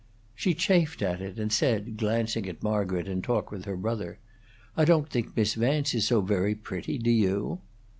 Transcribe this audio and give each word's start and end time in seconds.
She 0.33 0.55
chafed 0.55 1.03
at 1.03 1.21
it, 1.21 1.37
and 1.37 1.53
said, 1.53 1.95
glancing 1.97 2.49
at 2.49 2.63
Margaret 2.63 3.07
in 3.07 3.21
talk 3.21 3.51
with 3.51 3.65
her 3.65 3.77
brother, 3.77 4.17
"I 4.75 4.83
don't 4.83 5.07
think 5.07 5.37
Miss 5.37 5.53
Vance 5.53 5.93
is 5.93 6.07
so 6.07 6.21
very 6.21 6.55
pretty, 6.55 6.97
do 6.97 7.11
you?" 7.11 7.61